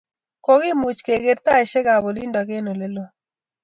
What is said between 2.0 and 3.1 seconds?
olindo eng' olelo